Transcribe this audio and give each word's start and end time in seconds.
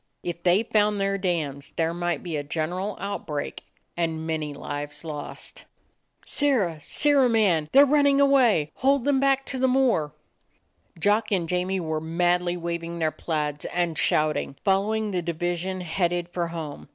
If 0.23 0.41
they 0.41 0.63
found 0.63 0.99
their 0.99 1.19
dams, 1.19 1.73
there 1.75 1.93
might 1.93 2.23
be 2.23 2.35
a 2.35 2.41
gen 2.43 2.71
eral 2.71 2.97
outbreak 2.99 3.65
and 3.95 4.25
many 4.25 4.51
lives 4.51 5.05
lost. 5.05 5.65
"Sirrah! 6.25 6.79
Sirrah 6.81 7.29
man! 7.29 7.69
They're 7.71 7.85
running 7.85 8.19
away. 8.19 8.71
Hold 8.77 9.03
them 9.03 9.19
back 9.19 9.45
to 9.45 9.59
the 9.59 9.67
moor!" 9.67 10.11
Jock 10.99 11.29
and 11.31 11.47
Jamie 11.47 11.79
were 11.79 12.01
madly 12.01 12.57
waving 12.57 12.97
their 12.97 13.11
plaids 13.11 13.65
and 13.65 13.95
shouting, 13.95 14.55
following 14.63 15.11
the 15.11 15.21
division 15.21 15.81
headed 15.81 16.29
for 16.29 16.47
home. 16.47 16.87